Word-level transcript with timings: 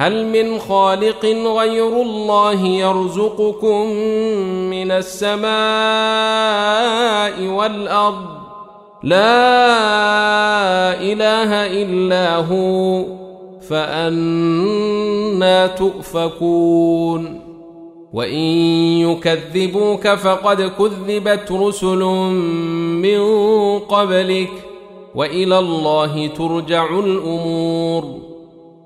هل 0.00 0.26
من 0.26 0.58
خالق 0.58 1.24
غير 1.24 2.02
الله 2.02 2.66
يرزقكم 2.66 3.86
من 4.70 4.90
السماء 4.90 5.50
والأرض؟ 7.46 8.24
لا 9.02 9.42
إله 11.02 11.66
إلا 11.82 12.36
هو 12.36 13.04
فأنا 13.68 15.66
تؤفكون. 15.66 17.40
وإن 18.12 18.44
يكذبوك 19.08 20.08
فقد 20.08 20.62
كذبت 20.62 21.52
رسل 21.52 22.04
من 23.04 23.20
قبلك 23.78 24.52
وإلى 25.14 25.58
الله 25.58 26.26
ترجع 26.26 26.98
الأمور. 26.98 28.29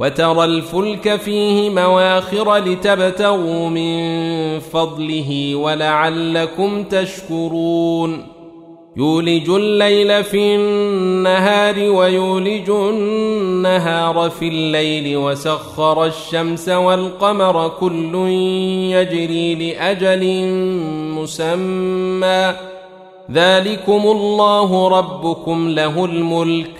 وترى 0.00 0.44
الفلك 0.44 1.16
فيه 1.16 1.70
مواخر 1.70 2.56
لتبتغوا 2.56 3.68
من 3.68 4.58
فضله 4.58 5.54
ولعلكم 5.54 6.84
تشكرون. 6.84 8.26
يولج 8.96 9.50
الليل 9.50 10.24
في 10.24 10.54
النهار 10.54 11.90
ويولج 11.90 12.70
النهار 12.70 14.30
في 14.30 14.48
الليل 14.48 15.16
وسخر 15.16 16.04
الشمس 16.04 16.68
والقمر 16.68 17.68
كل 17.68 18.14
يجري 18.94 19.54
لأجل 19.54 20.46
مسمى. 21.18 22.54
ذلكم 23.32 24.02
الله 24.06 24.88
ربكم 24.88 25.68
له 25.68 26.04
الملك. 26.04 26.79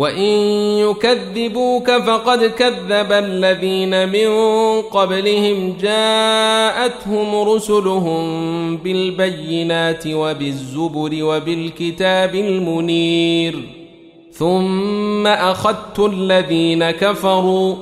وان 0.00 0.28
يكذبوك 0.78 1.90
فقد 1.90 2.44
كذب 2.44 3.12
الذين 3.12 4.08
من 4.08 4.28
قبلهم 4.82 5.76
جاءتهم 5.80 7.48
رسلهم 7.48 8.76
بالبينات 8.76 10.06
وبالزبر 10.06 11.10
وبالكتاب 11.22 12.34
المنير 12.34 13.54
ثم 14.32 15.26
اخذت 15.26 15.98
الذين 15.98 16.90
كفروا 16.90 17.74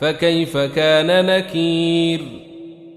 فكيف 0.00 0.56
كان 0.56 1.26
نكير 1.26 2.43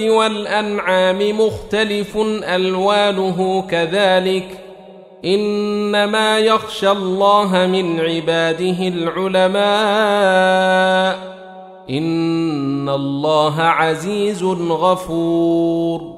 والأنعام 0.00 1.40
مختلف 1.40 2.16
ألوانه 2.42 3.66
كذلك 3.70 4.64
إنما 5.24 6.38
يخشى 6.38 6.90
الله 6.90 7.66
من 7.66 8.00
عباده 8.00 8.88
العلماء 8.88 9.58
إن 11.90 12.88
الله 12.88 13.62
عزيز 13.62 14.42
غفور 14.70 16.17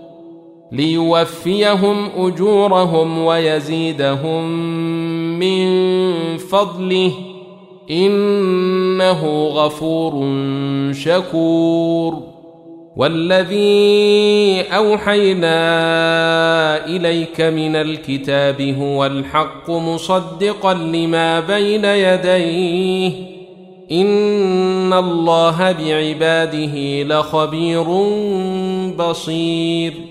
ليوفيهم 0.71 2.09
أجورهم 2.17 3.25
ويزيدهم 3.25 4.43
من 5.39 5.67
فضله 6.37 7.11
إنه 7.91 9.47
غفور 9.47 10.25
شكور. 10.93 12.31
والذي 12.95 14.61
أوحينا 14.61 15.55
إليك 16.85 17.41
من 17.41 17.75
الكتاب 17.75 18.61
هو 18.61 19.05
الحق 19.05 19.69
مصدقا 19.69 20.73
لما 20.73 21.39
بين 21.39 21.85
يديه. 21.85 23.11
إن 23.91 24.93
الله 24.93 25.71
بعباده 25.71 27.03
لخبير 27.03 27.83
بصير. 28.97 30.10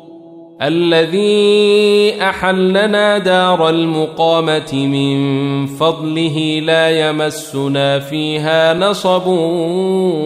الذي 0.61 2.21
أحلنا 2.21 3.17
دار 3.17 3.69
المقامة 3.69 4.73
من 4.73 5.65
فضله 5.67 6.59
لا 6.63 7.09
يمسنا 7.09 7.99
فيها 7.99 8.73
نصب 8.73 9.27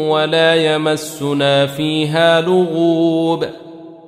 ولا 0.10 0.56
يمسنا 0.56 1.66
فيها 1.66 2.42
لغوب 2.42 3.46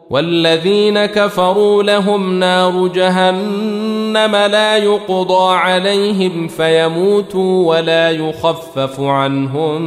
والذين 0.10 1.06
كفروا 1.06 1.84
لهم 1.84 2.40
نار 2.40 2.88
جهنم 2.88 4.36
لا 4.36 4.78
يقضى 4.78 5.56
عليهم 5.56 6.48
فيموتوا 6.48 7.76
ولا 7.76 8.12
يخفف 8.12 9.00
عنهم 9.00 9.82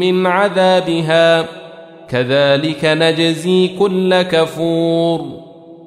من 0.00 0.26
عذابها 0.26 1.44
كذلك 2.08 2.84
نجزي 2.84 3.68
كل 3.68 4.22
كفور 4.22 5.51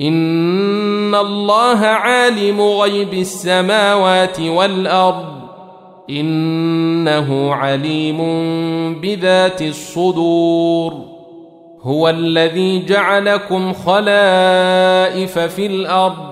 ان 0.00 1.14
الله 1.14 1.78
عالم 1.78 2.60
غيب 2.60 3.14
السماوات 3.14 4.40
والارض 4.40 5.24
انه 6.10 7.54
عليم 7.54 8.20
بذات 9.00 9.62
الصدور 9.62 10.94
هو 11.82 12.08
الذي 12.08 12.84
جعلكم 12.84 13.72
خلائف 13.72 15.38
في 15.38 15.66
الأرض 15.66 16.30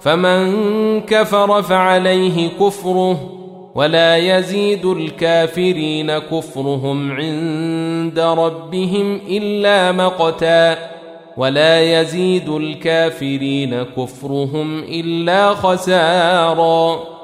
فمن 0.00 1.00
كفر 1.00 1.62
فعليه 1.62 2.48
كفره 2.48 3.38
ولا 3.74 4.16
يزيد 4.16 4.86
الكافرين 4.86 6.18
كفرهم 6.18 7.12
عند 7.12 8.18
ربهم 8.18 9.20
الا 9.28 9.92
مقتا 9.92 10.97
ولا 11.38 12.00
يزيد 12.00 12.48
الكافرين 12.48 13.82
كفرهم 13.82 14.78
إلا 14.78 15.54
خسارا. 15.54 17.18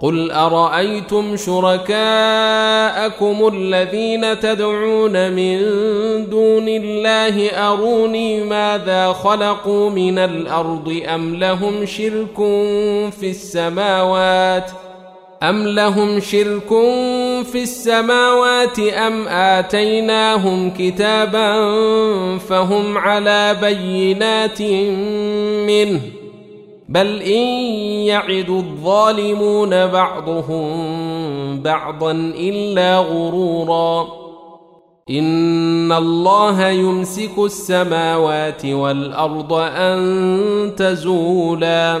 قل 0.00 0.30
أرأيتم 0.30 1.36
شركاءكم 1.36 1.96
الذين 3.54 4.40
تدعون 4.40 5.32
من 5.32 5.58
دون 6.30 6.68
الله 6.68 7.48
أروني 7.48 8.44
ماذا 8.44 9.12
خلقوا 9.12 9.90
من 9.90 10.18
الأرض 10.18 11.02
أم 11.14 11.34
لهم 11.34 11.86
شرك 11.86 12.36
في 13.10 13.30
السماوات 13.30 14.70
ۖ 14.70 14.83
أم 15.48 15.68
لهم 15.68 16.20
شرك 16.20 16.68
في 17.52 17.62
السماوات 17.62 18.78
أم 18.78 19.28
آتيناهم 19.28 20.70
كتابا 20.70 21.48
فهم 22.38 22.98
على 22.98 23.56
بينات 23.60 24.62
منه 25.70 26.00
بل 26.88 27.22
إن 27.22 27.46
يعد 28.06 28.50
الظالمون 28.50 29.86
بعضهم 29.86 30.66
بعضا 31.60 32.12
إلا 32.38 32.98
غرورا 32.98 34.06
إن 35.10 35.92
الله 35.92 36.68
يمسك 36.68 37.38
السماوات 37.38 38.66
والأرض 38.66 39.52
أن 39.52 40.72
تزولا 40.76 42.00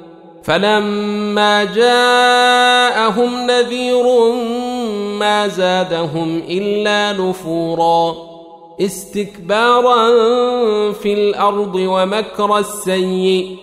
فلما 0.43 1.63
جاءهم 1.63 3.47
نذير 3.47 4.31
ما 5.19 5.47
زادهم 5.47 6.43
إلا 6.49 7.13
نفورا 7.13 8.15
استكبارا 8.81 10.11
في 10.91 11.13
الأرض 11.13 11.75
ومكر 11.75 12.57
السيء 12.57 13.57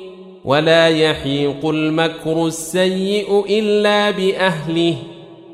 ولا 0.45 0.89
يحيق 0.89 1.69
المكر 1.69 2.47
السيء 2.47 3.45
إلا 3.49 4.11
بأهله 4.11 4.95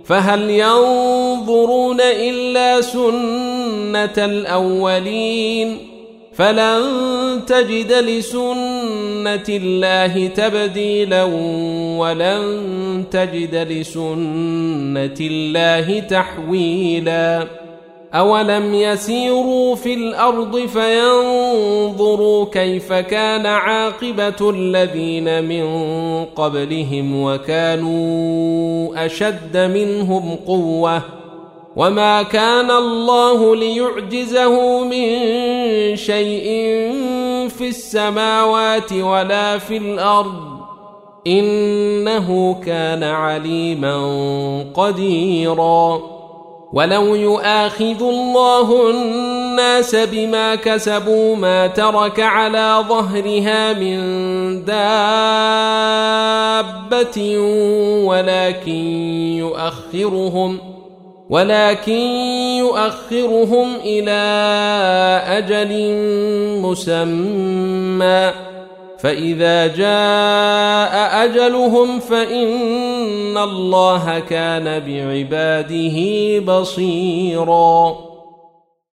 فهل 0.04 0.50
ينظرون 0.50 2.00
إلا 2.00 2.80
سنة 2.80 4.24
الأولين 4.24 5.78
فلن 6.34 6.82
تجد 7.46 7.92
لسنة 9.24 9.56
الله 9.56 10.26
تبديلا 10.26 11.24
ولن 11.98 13.04
تجد 13.10 13.54
لسنة 13.54 15.16
الله 15.20 16.00
تحويلا. 16.00 17.46
أولم 18.14 18.74
يسيروا 18.74 19.74
في 19.74 19.94
الأرض 19.94 20.58
فينظروا 20.58 22.46
كيف 22.52 22.92
كان 22.92 23.46
عاقبة 23.46 24.50
الذين 24.50 25.44
من 25.44 25.64
قبلهم 26.24 27.22
وكانوا 27.22 29.06
أشد 29.06 29.56
منهم 29.56 30.36
قوةً. 30.46 31.02
وما 31.76 32.22
كان 32.22 32.70
الله 32.70 33.56
ليعجزه 33.56 34.84
من 34.84 35.16
شيء 35.96 36.48
في 37.58 37.68
السماوات 37.68 38.92
ولا 38.92 39.58
في 39.58 39.76
الأرض 39.76 40.60
إنه 41.26 42.60
كان 42.66 43.02
عليما 43.02 43.96
قديرا. 44.74 46.14
ولو 46.74 47.14
يؤاخذ 47.14 48.02
الله 48.02 48.90
الناس 48.90 49.94
بما 49.94 50.54
كسبوا 50.54 51.36
ما 51.36 51.66
ترك 51.66 52.20
على 52.20 52.84
ظهرها 52.88 53.72
من 53.72 53.98
دابة 54.64 54.98
ولكن 58.06 58.72
يؤخرهم 59.38 60.73
ولكن 61.30 61.98
يؤخرهم 62.58 63.74
إلى 63.84 64.22
أجل 65.26 65.94
مسمى. 66.60 68.32
فإذا 68.98 69.66
جاء 69.66 71.24
أجلهم 71.24 72.00
فإن 72.00 73.38
الله 73.38 74.18
كان 74.18 74.64
بعباده 74.64 75.98
بصيرا. 76.38 77.96